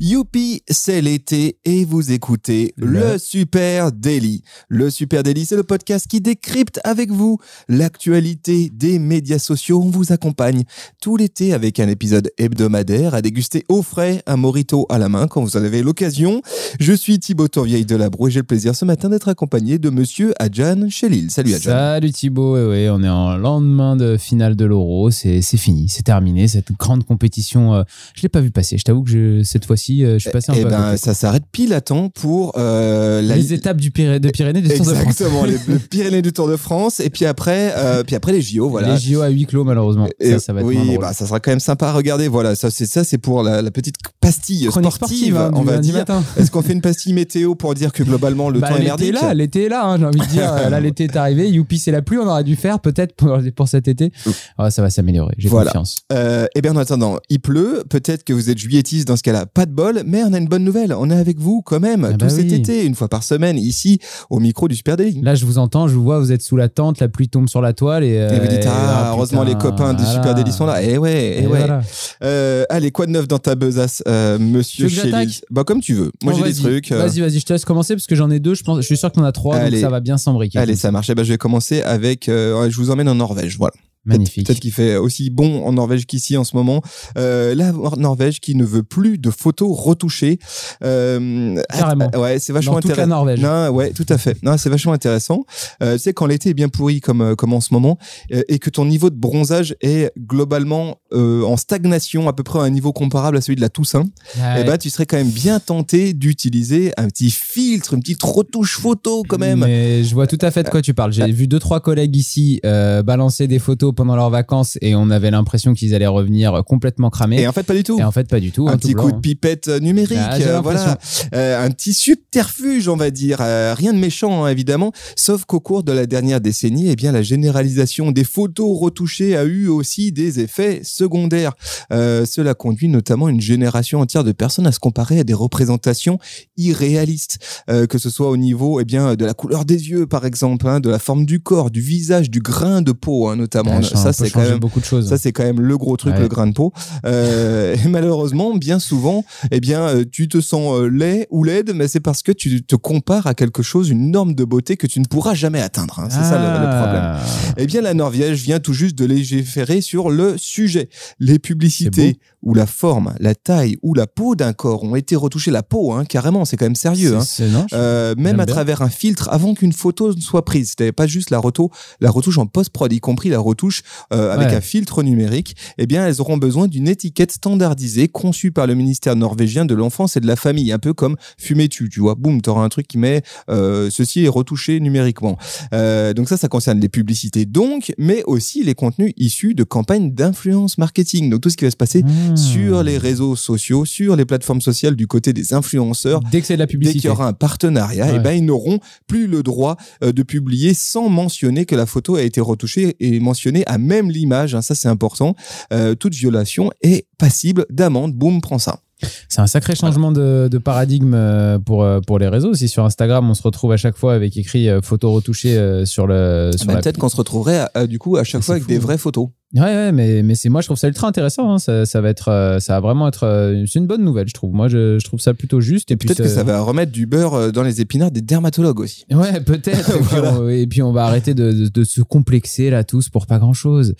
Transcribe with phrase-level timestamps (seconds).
[0.00, 4.42] Youpi, c'est l'été et vous écoutez le, Super Daily.
[4.68, 7.38] Le Super Daily, c'est le podcast qui décrypte avec vous
[7.68, 9.82] l'actualité des médias sociaux.
[9.82, 10.64] On vous accompagne
[11.00, 15.26] tout l'été avec un épisode hebdomadaire à déguster au frais un morito à la main
[15.26, 16.42] quand vous en avez l'occasion.
[16.80, 19.90] Je suis Thibaut Tourvieille de Labro et j'ai le plaisir ce matin d'être accompagné de
[19.90, 21.30] monsieur Adjan Chelil.
[21.30, 21.70] Salut Adjan.
[21.70, 26.02] Salut Thibaut, ouais, ouais, on est en lendemain de finale de l'Euro, c'est fini, c'est
[26.02, 27.74] terminé cette grande compétition.
[27.74, 27.82] euh,
[28.14, 28.78] je l'ai pas vu passer.
[28.78, 30.68] Je t'avoue que je, cette fois-ci, euh, je suis passé un Eh peu.
[30.70, 34.68] ben, ça s'arrête pile à temps pour euh, la les étapes du de Pyrénées du
[34.68, 35.02] Tour de France.
[35.20, 38.42] Exactement, les, le Pyrénées du Tour de France et puis après, euh, puis après les
[38.42, 38.94] JO, voilà.
[38.94, 40.08] Les JO à huis clos malheureusement.
[40.20, 42.28] Et- ça, ça va être oui, bah, ça sera quand même sympa à regarder.
[42.28, 45.62] Voilà, ça c'est ça, c'est pour la, la petite pastille Chronique sportive, sportive, hein, on
[45.62, 45.94] va dire.
[45.94, 46.22] matin.
[46.36, 49.12] Est-ce qu'on fait une pastille météo pour dire que globalement le Bah, temps est merdique
[49.14, 50.52] là, l'été est là, hein, j'ai envie de dire.
[50.70, 51.48] Là, l'été est arrivé.
[51.50, 52.18] Youpi, c'est la pluie.
[52.18, 54.10] On aurait dû faire peut-être pour, pour cet été.
[54.58, 55.34] Ah, ça va s'améliorer.
[55.38, 55.70] J'ai Voilà.
[55.70, 55.98] confiance.
[56.12, 57.84] Euh, eh bien, en attendant, il pleut.
[57.90, 59.44] Peut-être que vous êtes juilletis dans ce cas-là.
[59.46, 60.92] Pas de bol, mais on a une bonne nouvelle.
[60.98, 62.54] On est avec vous quand même Ah tout bah cet oui.
[62.54, 63.98] été, une fois par semaine, ici
[64.30, 65.20] au micro du Super Daily.
[65.22, 67.48] Là, je vous entends, je vous vois, vous êtes sous la tente, la pluie tombe
[67.48, 68.14] sur la toile et.
[68.14, 70.18] Et vous dites, euh, ah, heureusement les copains du voilà.
[70.18, 70.82] Super Daily sont là.
[70.82, 71.58] Eh ouais, eh Et ouais.
[71.58, 71.80] voilà.
[72.22, 76.10] Euh, allez, quoi de neuf dans ta besace, euh, monsieur Chélis Bah, comme tu veux.
[76.22, 76.92] Moi, Bon, j'ai des trucs.
[76.92, 78.54] euh, Vas-y, vas-y, je te laisse commencer parce que j'en ai deux.
[78.54, 79.70] Je, pense, je suis sûr que t'en as trois, Allez.
[79.78, 80.58] donc ça va bien s'embriquer.
[80.58, 81.10] Allez, ça marche.
[81.14, 82.28] Ben, je vais commencer avec.
[82.28, 83.56] euh, je vous emmène en Norvège.
[83.58, 83.74] Voilà.
[84.04, 84.46] Magnifique.
[84.46, 86.82] Peut-être qu'il fait aussi bon en Norvège qu'ici en ce moment.
[87.16, 90.38] Euh, la Norvège qui ne veut plus de photos retouchées.
[90.82, 92.10] Euh, Carrément.
[92.12, 93.06] ah, Ouais, c'est vachement intéressant.
[93.06, 93.40] Norvège.
[93.40, 94.36] Non, ouais, tout à fait.
[94.42, 95.44] Non, c'est vachement intéressant.
[95.82, 97.98] Euh, tu sais, quand l'été est bien pourri comme, euh, comme en ce moment,
[98.30, 102.70] et que ton niveau de bronzage est globalement en stagnation, à peu près à un
[102.70, 104.04] niveau comparable à celui de la Toussaint,
[104.38, 104.60] Ouais.
[104.60, 108.78] eh ben, tu serais quand même bien tenté d'utiliser un petit filtre, une petite retouche
[108.78, 109.60] photo quand même.
[109.60, 111.12] Mais je vois tout à fait de quoi tu parles.
[111.12, 112.60] J'ai vu deux trois collègues ici
[113.04, 117.40] balancer des photos pendant leurs vacances et on avait l'impression qu'ils allaient revenir complètement cramés.
[117.40, 117.98] Et en fait, pas du tout.
[117.98, 118.68] Et en fait, pas du tout.
[118.68, 120.98] un hein, petit tout coup blanc, de pipette euh, numérique, Ah, j'ai euh, voilà,
[121.34, 125.60] Euh, un petit subterfuge, on va dire, Euh, rien de méchant hein, évidemment, sauf qu'au
[125.60, 130.12] cours de la dernière décennie, eh bien la généralisation des photos retouchées a eu aussi
[130.12, 131.52] des effets secondaires.
[131.90, 136.18] Cela conduit notamment une génération entière de personnes à se comparer à des représentations
[136.56, 137.38] irréalistes,
[137.68, 140.80] que ce soit au niveau eh bien de la couleur des yeux par exemple, hein,
[140.80, 143.81] de la forme du corps, du visage, du grain de peau hein, notamment.
[143.84, 145.08] Ça, c'est quand même beaucoup de choses.
[145.08, 146.20] ça, c'est quand même le gros truc, Ouais.
[146.20, 146.72] le grain de peau.
[147.04, 151.72] Euh, et malheureusement, bien souvent, eh bien, euh, tu te sens euh, laid ou laide,
[151.74, 154.86] mais c'est parce que tu te compares à quelque chose, une norme de beauté que
[154.86, 155.98] tu ne pourras jamais atteindre.
[156.00, 156.08] hein.
[156.10, 157.02] C'est ça le, le problème.
[157.04, 157.20] Ah.
[157.56, 160.88] Eh bien, la Norvège vient tout juste de légiférer sur le sujet.
[161.18, 165.50] Les publicités où la forme, la taille ou la peau d'un corps ont été retouchées,
[165.50, 167.16] la peau, hein, carrément, c'est quand même sérieux.
[167.16, 167.24] hein.
[167.24, 168.54] C'est- non, Euh, même à bien.
[168.54, 170.70] travers un filtre avant qu'une photo ne soit prise.
[170.70, 171.70] C'était pas juste la, reto,
[172.00, 173.82] la retouche en post-prod, y compris la retouche
[174.12, 174.56] euh, avec Ouais.
[174.56, 175.54] un filtre numérique.
[175.78, 180.16] Eh bien, elles auront besoin d'une étiquette standardisée conçue par le ministère norvégien de l'enfance
[180.16, 182.14] et de la famille, un peu comme fumais-tu, tu vois.
[182.16, 185.38] Boum, t'auras un truc qui met euh, ceci est retouché numériquement.
[185.72, 190.12] Euh, donc ça, ça concerne les publicités donc, mais aussi les contenus issus de campagnes
[190.12, 191.30] d'influence marketing.
[191.30, 192.02] Donc tout ce qui va se passer
[192.32, 192.36] Hmm.
[192.36, 196.54] sur les réseaux sociaux, sur les plateformes sociales du côté des influenceurs, Dès que c'est
[196.54, 197.00] de la Dès publicité.
[197.00, 198.18] qu'il y aura un partenariat, eh Ouais.
[198.20, 202.22] ben, ils n'auront plus le droit euh, de publier sans mentionner que la photo a
[202.22, 204.54] été retouchée et mentionner à même l'image.
[204.54, 205.34] hein, ça, c'est important.
[205.72, 208.12] Euh, toute violation est passible d'amende.
[208.14, 208.80] Boum, prends ça.
[209.28, 212.50] C'est un sacré changement de, de paradigme euh, pour, pour les réseaux.
[212.50, 216.52] Aussi sur Instagram, on se retrouve à chaque fois avec écrit photo retouchée sur le.
[216.56, 218.54] Sur Mais la- Peut-être qu'on se retrouverait à- à, du coup à chaque Mais fois
[218.54, 218.68] avec fou.
[218.68, 219.28] des vraies photos.
[219.54, 221.52] Ouais, ouais, mais, mais c'est moi, je trouve ça ultra intéressant.
[221.52, 221.58] hein.
[221.58, 224.32] Ça, ça va être, euh, ça va vraiment être, euh, c'est une bonne nouvelle, je
[224.32, 224.54] trouve.
[224.54, 225.90] Moi, je, je trouve ça plutôt juste.
[225.90, 229.04] Et Peut-être que ça va remettre du beurre euh, dans les épinards des dermatologues aussi.
[229.10, 229.90] Ouais, peut-être.
[229.96, 230.40] et, puis Voilà.
[230.40, 233.38] on- et puis on va arrêter de, de- de se complexer là tous pour pas
[233.38, 233.94] grand chose.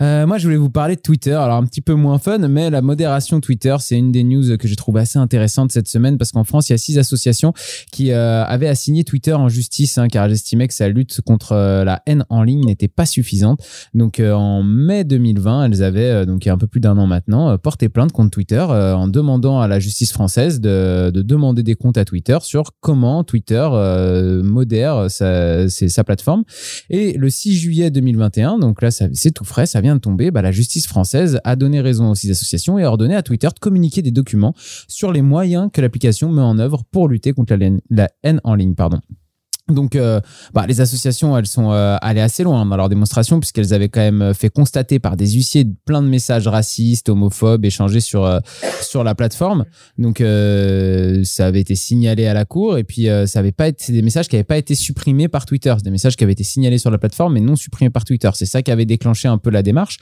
[0.00, 1.32] moi, je voulais vous parler de Twitter.
[1.34, 4.68] Alors, un petit peu moins fun, mais la modération Twitter, c'est une des news que
[4.68, 7.52] j'ai trouvé assez intéressante cette semaine parce qu'en France, il y a six associations
[7.92, 11.54] qui euh, avaient assigné Twitter en justice hein, car elles estimaient que sa lutte contre
[11.84, 13.60] la haine en ligne n'était pas suffisante.
[13.92, 16.80] Donc, euh, en mai 2020, elles avaient, euh, donc il y a un peu plus
[16.80, 20.60] d'un an maintenant, euh, porté plainte contre Twitter euh, en demandant à la justice française
[20.60, 23.68] de, de demander des comptes à Twitter sur comment Twitter
[24.42, 26.44] modère sa, sa plateforme.
[26.90, 30.42] Et le 6 juillet 2021, donc là, c'est tout frais, ça vient de tomber, bah,
[30.42, 33.58] la justice française a donné raison aux six associations et a ordonné à Twitter de
[33.58, 34.54] communiquer des documents
[34.86, 37.56] sur les moyens que l'application met en œuvre pour lutter contre
[37.90, 38.74] la, haine en ligne.
[39.68, 40.20] Donc, euh,
[40.54, 44.00] bah, les associations, elles sont euh, allées assez loin dans leur démonstration puisqu'elles avaient quand
[44.00, 48.40] même fait constater par des huissiers plein de messages racistes, homophobes échangés sur euh,
[48.80, 49.64] sur la plateforme.
[49.98, 53.68] Donc, euh, ça avait été signalé à la cour et puis euh, ça avait pas
[53.68, 56.32] été des messages qui n'avaient pas été supprimés par Twitter, c'est des messages qui avaient
[56.32, 58.30] été signalés sur la plateforme mais non supprimés par Twitter.
[58.34, 59.98] C'est ça qui avait déclenché un peu la démarche.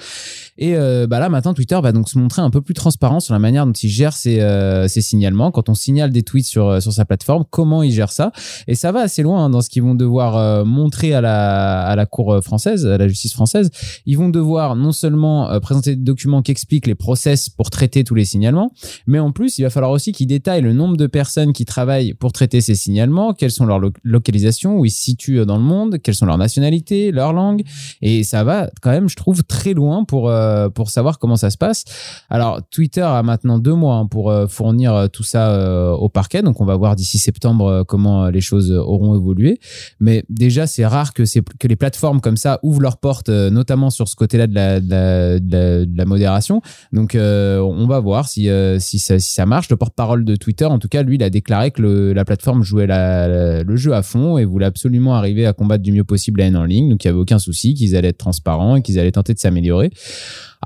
[0.58, 3.34] Et euh, bah là, maintenant, Twitter va donc se montrer un peu plus transparent sur
[3.34, 5.50] la manière dont il gère ses, euh, ses signalements.
[5.50, 8.30] Quand on signale des tweets sur sur sa plateforme, comment il gère ça?
[8.68, 9.44] Et ça va assez loin.
[9.46, 12.98] hein, dans ce qu'ils vont devoir euh, montrer à la, à la Cour française, à
[12.98, 13.70] la justice française.
[14.04, 18.04] Ils vont devoir non seulement euh, présenter des documents qui expliquent les process pour traiter
[18.04, 18.70] tous les signalements,
[19.06, 22.12] mais en plus, il va falloir aussi qu'ils détaillent le nombre de personnes qui travaillent
[22.14, 25.62] pour traiter ces signalements, quelles sont leurs lo- localisations, où ils se situent dans le
[25.62, 27.62] monde, quelles sont leurs nationalités, leur langue.
[28.02, 31.50] Et ça va quand même, je trouve, très loin pour, euh, pour savoir comment ça
[31.50, 31.84] se passe.
[32.28, 36.08] Alors, Twitter a maintenant deux mois hein, pour euh, fournir euh, tout ça euh, au
[36.08, 36.42] parquet.
[36.42, 39.45] Donc, on va voir d'ici septembre euh, comment euh, les choses euh, auront évolué.
[40.00, 41.22] Mais déjà, c'est rare que,
[41.66, 46.62] les plateformes comme ça ouvrent leurs portes, euh, notamment sur ce côté-là de la, modération.
[46.92, 49.68] Donc, euh, on va voir si, euh, si, ça, marche.
[49.68, 52.86] Le porte-parole de Twitter, en tout cas, lui, il a déclaré que la plateforme jouait
[52.86, 56.56] le jeu à fond et voulait absolument arriver à combattre du mieux possible la haine
[56.56, 56.90] en ligne.
[56.90, 59.38] Donc, il n'y avait aucun souci qu'ils allaient être transparents et qu'ils allaient tenter de
[59.38, 59.90] s'améliorer.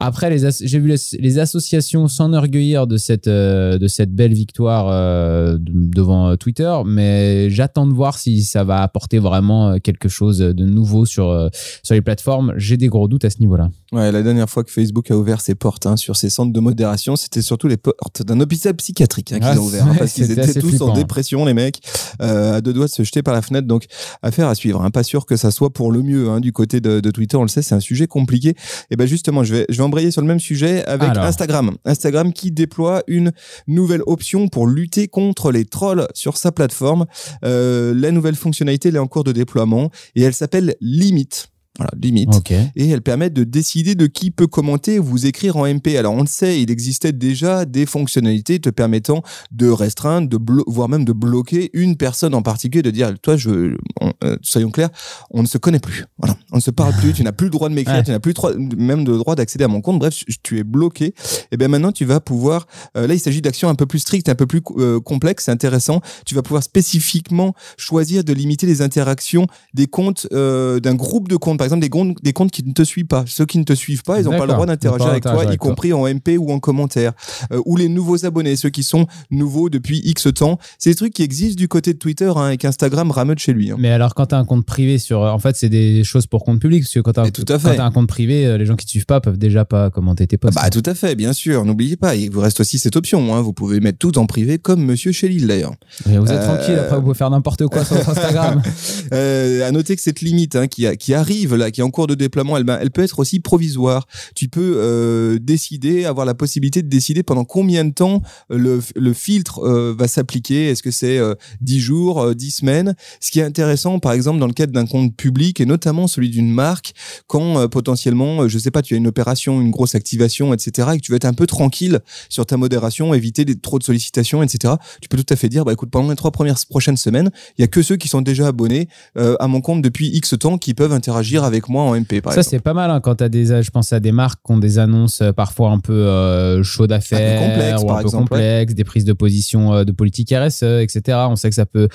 [0.01, 4.89] Après, les j'ai vu les, les associations s'enorgueillir de cette, euh, de cette belle victoire
[4.89, 10.09] euh, de- devant euh, Twitter, mais j'attends de voir si ça va apporter vraiment quelque
[10.09, 11.51] chose de nouveau sur,
[11.83, 12.55] sur les plateformes.
[12.57, 13.71] J'ai des gros doutes à ce niveau-là.
[13.93, 16.61] Ouais, la dernière fois que Facebook a ouvert ses portes hein, sur ses centres de
[16.61, 20.13] modération, c'était surtout les portes d'un hôpital psychiatrique hein, qu'ils Ah, ont ouvert, hein, parce
[20.13, 21.81] qu'ils étaient tous flippant, en dépression, les mecs,
[22.23, 23.67] euh, à deux doigts de se jeter par la fenêtre.
[23.67, 23.85] Donc,
[24.23, 24.83] affaire à suivre.
[24.83, 24.91] Hein.
[24.91, 27.37] Pas sûr que ça soit pour le mieux du côté de, de Twitter.
[27.37, 28.55] On le sait, c'est un sujet compliqué.
[28.91, 31.25] Et ben justement, je vais, je vais embrayer sur le même sujet avec Alors.
[31.25, 31.77] Instagram.
[31.85, 33.33] Instagram qui déploie une
[33.67, 37.07] nouvelle option pour lutter contre les trolls sur sa plateforme.
[37.45, 41.49] Euh, la nouvelle fonctionnalité elle est en cours de déploiement et elle s'appelle Limit.
[41.79, 42.51] Voilà, Limit Ok.
[42.51, 45.97] et elles permettent de décider de qui peut commenter ou vous écrire en MP.
[45.97, 49.23] Alors on le sait, il existait déjà des fonctionnalités te permettant
[49.53, 53.77] de restreindre, de voire même de bloquer une personne en particulier, de dire toi je,
[54.01, 54.91] on- euh, soyons clairs,
[55.31, 56.05] on ne se connaît plus.
[56.19, 57.13] Voilà, on ne se parle plus.
[57.13, 58.03] Tu n'as plus le droit de m'écrire, Ouais.
[58.03, 60.01] tu n'as plus le même le droit d'accéder à mon compte.
[60.01, 61.15] Bref, tu es bloqué.
[61.53, 62.67] Et bien maintenant tu vas pouvoir.
[62.97, 65.53] euh, là, il s'agit d'actions un peu plus strictes, un peu plus euh, complexes, c'est
[65.53, 66.01] intéressant.
[66.27, 71.37] Tu vas pouvoir spécifiquement choisir de limiter les interactions des comptes euh, d'un groupe de
[71.37, 73.25] comptes, par exemple des comptes, des comptes qui ne te suivent pas.
[73.27, 75.57] Ceux qui ne te suivent pas, ils n'ont pas le droit d'interagir avec toi, y
[75.57, 77.13] compris en MP ou en commentaire.
[77.53, 80.59] Euh, ou les nouveaux abonnés, ceux qui sont nouveaux depuis X temps.
[80.79, 83.71] C'est des trucs qui existent du côté de Twitter hein, et qu'Instagram rameute chez lui.
[83.71, 83.77] hein.
[83.79, 85.21] Mais alors, quand tu as un compte privé sur.
[85.21, 86.83] En fait, c'est des choses pour compte public.
[86.83, 89.21] Parce que quand tu as, un compte privé, euh, les gens qui te suivent pas
[89.21, 90.55] peuvent déjà pas commenter tes Ah posts.
[90.57, 91.65] Bah tout à fait, bien sûr.
[91.65, 93.35] N'oubliez pas, il vous reste aussi cette option.
[93.35, 93.41] Hein.
[93.43, 95.75] Vous pouvez mettre tout en privé comme Monsieur Chélil d'ailleurs.
[96.07, 98.63] Vous êtes Euh, tranquille, après, vous pouvez faire n'importe quoi sur votre Instagram.
[99.13, 102.07] Euh, à noter que cette limite hein, qui, a- qui arrive qui est en cours
[102.07, 104.07] de déploiement, elle, ben, peut être aussi provisoire.
[104.35, 109.13] Tu peux euh, décider, avoir la possibilité de décider pendant combien de temps le, le
[109.13, 110.69] filtre euh, va s'appliquer.
[110.69, 112.95] Est-ce que c'est euh, 10 jours, euh, 10 semaines?
[113.21, 116.31] Ce qui est intéressant, par exemple, dans le cadre d'un compte public et notamment celui
[116.31, 116.95] d'une marque,
[117.27, 120.89] quand euh, potentiellement, euh, je sais pas, tu as une opération, une grosse activation, etc.,
[120.95, 124.43] et que tu veux être un peu tranquille sur ta modération, éviter trop de sollicitations,
[124.43, 124.75] etc.
[125.01, 127.63] Tu peux tout à fait dire, bah écoute, pendant les trois premières prochaines semaines, il
[127.63, 130.59] y a que ceux qui sont déjà abonnés euh, à mon compte depuis X temps
[130.59, 133.25] qui peuvent interagir avec moi en MP, par Ça, c'est pas mal hein, quand tu
[133.25, 133.63] as des.
[133.63, 136.91] Je pense à des marques qui ont des annonces euh, parfois un peu euh, chaudes
[136.91, 137.41] d'affaires,
[137.83, 141.19] ou un peu exemple, complexes, des prises de position euh, de politique RSE, etc.
[141.29, 141.89] On sait que ça peut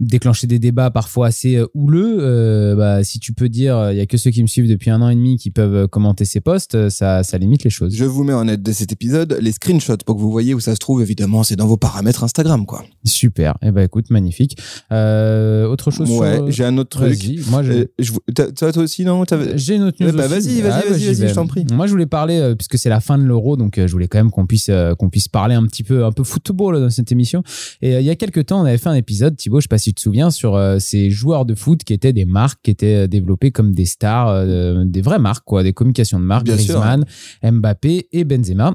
[0.00, 2.18] déclencher des débats parfois assez euh, houleux.
[2.20, 4.90] Euh, bah, si tu peux dire, il y a que ceux qui me suivent depuis
[4.90, 7.70] un an et demi qui peuvent euh, commenter ces posts, euh, ça, ça limite les
[7.70, 7.94] choses.
[7.94, 10.60] Je vous mets en aide de cet épisode les screenshots pour que vous voyez où
[10.60, 11.02] ça se trouve.
[11.02, 12.84] Évidemment, c'est dans vos paramètres Instagram, quoi.
[13.04, 13.56] Super.
[13.62, 14.58] Eh ben écoute, magnifique.
[14.92, 16.50] Euh, autre chose Ouais, sur...
[16.50, 17.18] j'ai un autre truc.
[17.48, 17.72] Moi, je...
[17.72, 20.12] Euh, toi, toi aussi, non T'avais- J'ai une autre news.
[20.12, 21.28] Bah, vas-y, vas-y, Ah, vas-y, vas-y, vais.
[21.28, 21.64] je t'en prie.
[21.72, 24.08] Moi, je voulais parler, euh, puisque c'est la fin de l'euro, donc euh, je voulais
[24.08, 26.90] quand même qu'on puisse, euh, qu'on puisse parler un petit peu, un peu football dans
[26.90, 27.42] cette émission.
[27.82, 29.68] Et euh, il y a quelques temps, on avait fait un épisode, Thibaut, je sais
[29.68, 32.60] pas si tu te souviens, sur euh, ces joueurs de foot qui étaient des marques,
[32.62, 36.24] qui étaient euh, développées comme des stars, euh, des vraies marques, quoi, des communications de
[36.24, 36.46] marques.
[36.46, 37.04] Griezmann,
[37.42, 38.74] Mbappé et Benzema.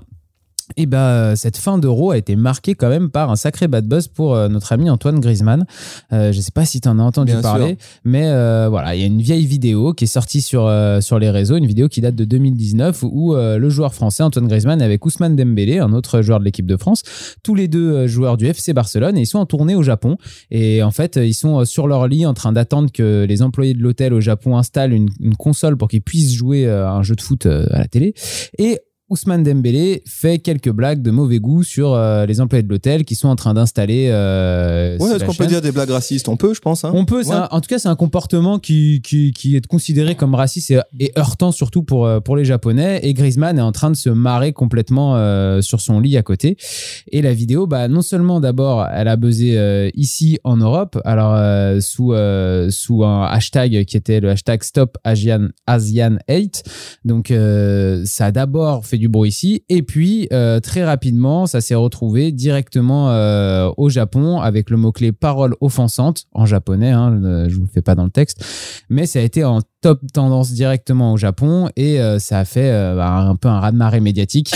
[0.78, 4.08] Et bah, cette fin d'euro a été marquée quand même par un sacré bad buzz
[4.08, 5.66] pour euh, notre ami Antoine Griezmann.
[6.12, 7.78] Euh, je sais pas si tu en as entendu Bien parler, sûr.
[8.06, 11.20] mais euh, voilà, il y a une vieille vidéo qui est sortie sur, euh, sur
[11.20, 14.82] les réseaux, une vidéo qui date de 2019 où euh, le joueur français Antoine Griezmann
[14.82, 17.04] est avec Ousmane Dembélé, un autre joueur de l'équipe de France,
[17.44, 20.18] tous les deux euh, joueurs du FC Barcelone, et ils sont en tournée au Japon.
[20.52, 23.74] Et en fait, ils sont euh, sur leur lit en train d'attendre que les employés
[23.74, 27.04] de l'hôtel au Japon installent une, une console pour qu'ils puissent jouer euh, à un
[27.04, 28.14] jeu de foot euh, à la télé.
[28.58, 28.80] Et
[29.14, 33.14] Ousmane Dembélé fait quelques blagues de mauvais goût sur euh, les employés de l'hôtel qui
[33.14, 34.10] sont en train d'installer.
[34.12, 36.28] Euh, Ouais, est-ce qu'on peut dire des blagues racistes?
[36.30, 36.84] On peut, je pense.
[36.84, 36.92] hein.
[36.96, 37.36] On peut, c'est Ouais.
[37.36, 40.80] un- en tout cas, c'est un comportement qui, qui, qui est considéré comme raciste et,
[41.00, 43.02] et heurtant surtout pour, euh, pour les Japonais.
[43.04, 46.58] Et Griezmann est en train de se marrer complètement euh, sur son lit à côté.
[47.12, 51.34] Et la vidéo, bah, non seulement d'abord, elle a buzzé ici en Europe, alors
[51.82, 52.14] sous,
[52.70, 56.64] sous un hashtag qui était le hashtag Stop Asian, Asian Hate.
[57.06, 57.32] Donc,
[58.06, 59.64] ça a d'abord fait du bruit ici.
[59.70, 65.12] Et puis, euh, très rapidement, ça s'est retrouvé directement euh, au Japon avec le mot-clé
[65.12, 66.92] parole offensante en japonais.
[66.92, 68.44] Hein, je vous le fais pas dans le texte.
[68.90, 72.72] Mais ça a été en top tendance directement au Japon et euh, ça a fait
[72.96, 74.54] bah, un peu un raz-de-marée médiatique.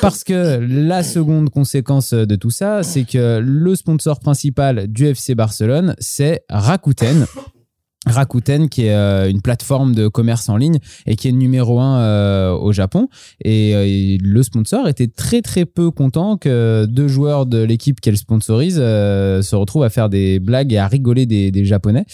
[0.00, 5.36] Parce que la seconde conséquence de tout ça, c'est que le sponsor principal du FC
[5.36, 7.26] Barcelone, c'est Rakuten.
[8.06, 12.00] Rakuten, qui est euh, une plateforme de commerce en ligne et qui est numéro un
[12.00, 13.08] euh, au Japon.
[13.44, 18.16] Et, euh, le sponsor était très très peu content que deux joueurs de l'équipe qu'elle
[18.16, 22.04] sponsorise se retrouvent à faire des blagues et à rigoler des Japonais.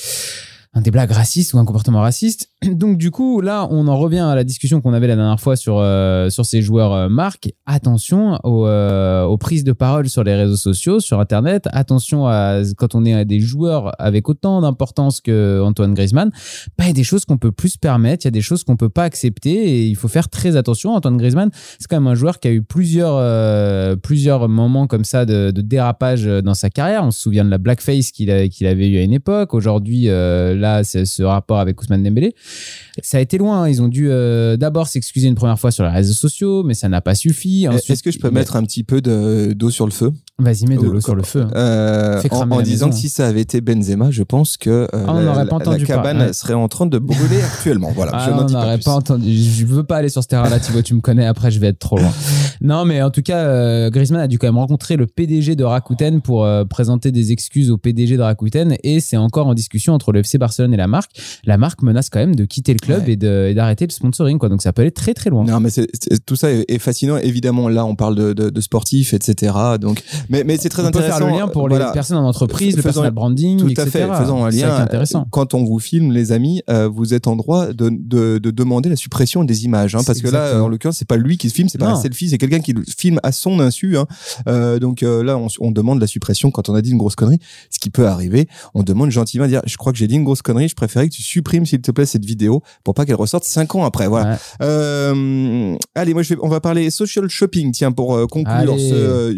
[0.78, 2.50] Un des blagues racistes ou un comportement raciste.
[2.72, 5.56] Donc du coup, là, on en revient à la discussion qu'on avait la dernière fois
[5.56, 7.52] sur, euh, sur ces joueurs euh, marques.
[7.66, 11.68] Attention aux, euh, aux prises de parole sur les réseaux sociaux, sur Internet.
[11.72, 16.30] Attention à quand on est à des joueurs avec autant d'importance que Antoine Griezmann.
[16.78, 18.40] Bah, il y a des choses qu'on peut plus se permettre, il y a des
[18.40, 20.94] choses qu'on peut pas accepter et il faut faire très attention.
[20.94, 25.04] Antoine Griezmann, c'est quand même un joueur qui a eu plusieurs, euh, plusieurs moments comme
[25.04, 27.02] ça de, dérapage dans sa carrière.
[27.02, 29.54] On se souvient de la blackface qu'il avait eu à une époque.
[29.54, 32.34] Aujourd'hui, euh, là, ce rapport avec Ousmane Dembélé.
[33.02, 33.62] Ça a été loin.
[33.62, 33.68] hein.
[33.68, 36.88] Ils ont dû euh, d'abord s'excuser une première fois sur les réseaux sociaux, mais ça
[36.88, 37.66] n'a pas suffi.
[37.68, 40.12] Ensuite, Est-ce que je peux mettre un petit peu de- d'eau sur le feu?
[40.40, 41.42] Vas-y, mets de l'eau sur le feu.
[41.42, 41.50] hein.
[41.56, 42.90] Euh, en, disant maison.
[42.90, 45.78] que si ça avait été Benzema, je pense que euh, Ah, on la, pas la
[45.84, 46.32] cabane ouais.
[46.32, 47.90] serait en train de brûler actuellement.
[47.92, 48.84] Voilà, Ah, je n'en on dis pas n'aurait plus.
[48.84, 49.34] pas entendu.
[49.36, 51.26] Je veux pas aller sur ce terrain-là, Thibaut, tu me connais.
[51.26, 52.12] Après, je vais être trop loin.
[52.60, 55.64] Non, mais en tout cas, euh, Griezmann a dû quand même rencontrer le PDG de
[55.64, 58.76] Rakuten pour euh, présenter des excuses au PDG de Rakuten.
[58.84, 61.10] Et c'est encore en discussion entre le FC Barcelone et la marque.
[61.46, 63.12] La marque menace quand même de quitter le club Ouais.
[63.50, 64.38] et d'arrêter le sponsoring.
[64.38, 64.48] Quoi.
[64.48, 65.44] Donc ça peut aller très très loin.
[65.44, 65.70] Non, mais
[66.26, 67.16] tout ça est, est fascinant.
[67.16, 69.52] Évidemment, là, on parle de, de, de sportifs, etc.
[69.80, 71.18] Donc, mais, mais c'est très On peut intéressant.
[71.18, 71.92] faire le lien pour les Voilà.
[71.92, 73.82] personnes en entreprise, le Faisons- personal branding, Tout etc.
[73.82, 74.22] à fait.
[74.22, 74.76] Faisons un lien.
[74.76, 75.26] intéressant.
[75.30, 78.88] Quand on vous filme, les amis, euh, vous êtes en droit de, de, de demander
[78.88, 81.54] la suppression des images, hein, parce que là, en l'occurrence, c'est pas lui qui se
[81.54, 83.96] filme, c'est pas un selfie, c'est quelqu'un qui le filme à son insu.
[83.96, 84.06] Hein.
[84.48, 87.16] Euh, donc euh, là, on, on demande la suppression quand on a dit une grosse
[87.16, 87.38] connerie,
[87.70, 88.48] ce qui peut arriver.
[88.74, 91.08] On demande gentiment à dire, je crois que j'ai dit une grosse connerie, je préférais
[91.08, 94.06] que tu supprimes s'il te plaît cette vidéo pour pas qu'elle ressorte cinq ans après.
[94.08, 94.32] Voilà.
[94.32, 94.36] Ouais.
[94.62, 98.88] Euh, allez, moi je vais, on va parler social shopping, tiens, pour euh, conclure Allez.
[98.90, 99.32] ce euh,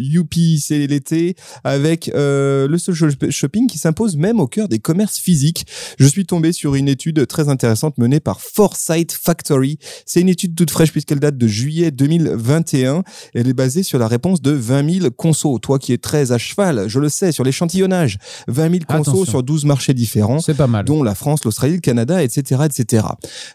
[0.87, 1.34] L'été,
[1.64, 5.66] avec euh, le social shopping qui s'impose même au cœur des commerces physiques.
[5.99, 9.78] Je suis tombé sur une étude très intéressante menée par Foresight Factory.
[10.06, 13.02] C'est une étude toute fraîche puisqu'elle date de juillet 2021.
[13.34, 15.58] Elle est basée sur la réponse de 20 000 consos.
[15.60, 18.18] Toi qui es très à cheval, je le sais, sur l'échantillonnage.
[18.49, 19.25] 20 000 consos Attention.
[19.25, 20.84] sur 12 marchés différents C'est pas mal.
[20.84, 23.06] dont la France, l'Australie, le Canada, etc., etc.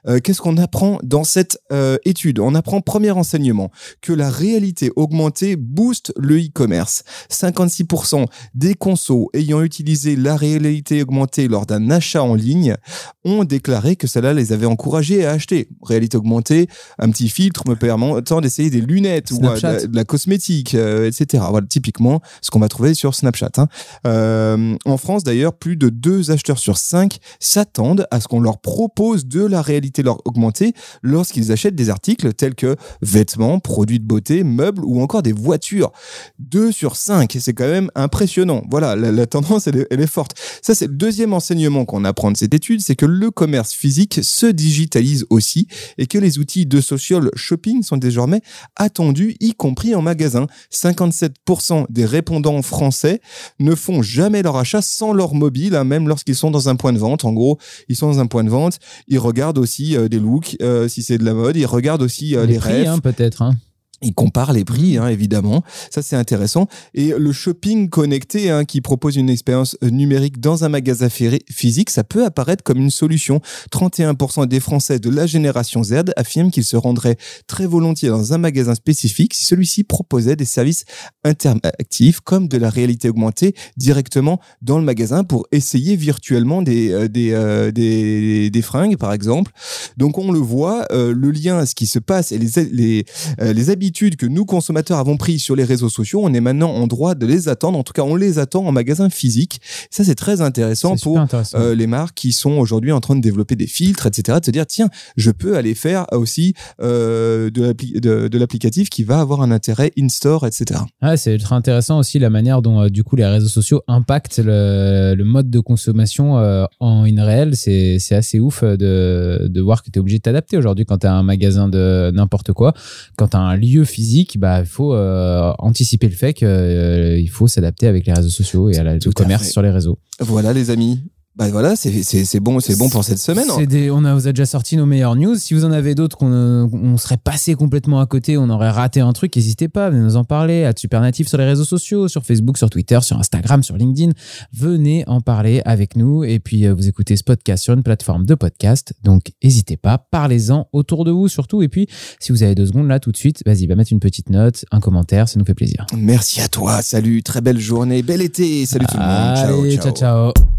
[0.08, 2.40] Euh, Qu'est-ce qu'on apprend dans cette euh, étude?
[2.40, 7.04] On apprend premier enseignement que la réalité augmentée booste le e-commerce.
[7.32, 12.76] 56% des consos ayant utilisé la réalité augmentée lors d'un achat en ligne
[13.24, 15.68] ont déclaré que cela les avait encouragés à acheter.
[15.82, 16.68] Réalité augmentée,
[17.00, 19.72] un petit filtre me permettant d'essayer des lunettes ou de, Snapchat.
[19.74, 21.44] la, de la cosmétique, euh, etc.
[21.50, 23.50] Voilà, typiquement ce qu'on va trouver sur Snapchat.
[23.58, 23.68] hein.
[24.06, 28.60] Euh, en France, d'ailleurs, plus de deux acheteurs sur cinq s'attendent à ce qu'on leur
[28.60, 34.06] propose de la réalité leur augmentée lorsqu'ils achètent des articles tels que vêtements, produits de
[34.06, 35.92] beauté, meubles ou encore des voitures.
[36.40, 36.96] Deux sur
[37.30, 38.64] c'est quand même impressionnant.
[38.70, 40.34] Voilà, la, la tendance, elle est, elle est forte.
[40.62, 44.20] Ça, c'est le deuxième enseignement qu'on apprend de cette étude, c'est que le commerce physique
[44.24, 48.42] se digitalise aussi et que les outils de social shopping sont désormais
[48.76, 50.48] attendus, y compris en magasin.
[50.72, 53.22] 57% des répondants français
[53.60, 56.94] ne font jamais leur achat sans leur mobile, hein, même lorsqu'ils sont dans un point
[56.94, 57.26] de vente.
[57.26, 57.58] En gros,
[57.90, 61.04] ils sont dans un point de vente, ils regardent aussi euh, des looks, euh, si
[61.04, 63.42] c'est de la mode, ils regardent aussi euh, les, les prix, hein, peut-être.
[63.42, 63.56] hein.
[64.02, 65.64] Ils comparent les prix, hein, évidemment.
[65.90, 66.68] Ça, c'est intéressant.
[66.94, 71.90] Et le shopping connecté, hein, qui propose une expérience euh, numérique dans un magasin physique,
[71.90, 73.40] ça peut apparaître comme une solution.
[73.72, 78.38] 31% des Français de la génération Z affirment qu'ils se rendraient très volontiers dans un
[78.38, 80.84] magasin spécifique si celui-ci proposait des services
[81.24, 87.08] interactifs comme de la réalité augmentée directement dans le magasin pour essayer virtuellement des, euh,
[87.16, 89.52] euh, des, des fringues, par exemple.
[89.96, 93.06] Donc, on le voit, le lien à ce qui se passe et les, les,
[93.40, 96.72] les habitudes habitudes que nous consommateurs avons prises sur les réseaux sociaux, on est maintenant
[96.72, 97.78] en droit de les attendre.
[97.78, 99.62] En tout cas, on les attend en magasin physique.
[99.92, 101.60] Ça, c'est très intéressant pour intéressant.
[101.60, 104.40] euh, les marques qui sont aujourd'hui en train de développer des filtres, etc.
[104.40, 108.90] De se dire, tiens, je peux aller faire aussi euh, de l'appli- de- de l'applicatif
[108.90, 110.80] qui va avoir un intérêt in-store, etc.
[111.04, 114.40] Ouais, c'est ultra intéressant aussi la manière dont euh, du coup les réseaux sociaux impactent
[114.44, 117.56] le, le mode de consommation euh, en in réel.
[117.56, 121.08] C'est assez ouf de, de voir que tu es obligé de t'adapter aujourd'hui quand tu
[121.08, 122.74] as un magasin de n'importe quoi.
[123.18, 127.48] Quand tu as un lieu physique, bah, il faut euh, anticiper le fait qu'il faut
[127.48, 129.50] s'adapter avec les réseaux sociaux et à la, Tout le commerce fait.
[129.50, 130.00] sur les réseaux.
[130.20, 131.02] Voilà, les amis.
[131.38, 131.92] Bah voilà, c'est
[132.40, 133.48] bon, c'est bon pour cette semaine.
[133.68, 135.36] Des- on a, vous a déjà sorti nos meilleures news.
[135.36, 138.70] Si vous en avez d'autres qu'on euh, on serait passé complètement à côté, on aurait
[138.70, 140.64] raté un truc, n'hésitez pas, venez nous en parler.
[140.64, 144.14] À Supernatif sur les réseaux sociaux, sur Facebook, sur Twitter, sur Instagram, sur LinkedIn.
[144.54, 146.24] Venez en parler avec nous.
[146.24, 148.94] Et puis, euh, vous écoutez ce podcast sur une plateforme de podcast.
[149.04, 151.62] Donc, n'hésitez pas, parlez-en autour de vous surtout.
[151.62, 151.88] Et puis,
[152.20, 154.64] si vous avez deux secondes là tout de suite, vas-y, va mettre une petite note,
[154.72, 155.86] un commentaire, ça nous fait plaisir.
[155.98, 156.82] Merci à toi.
[156.82, 158.66] Salut, très belle journée, bel été.
[158.66, 159.36] Salut tout le monde.
[159.76, 159.92] Ciao.
[159.92, 160.32] ciao.
[160.32, 160.55] ciao.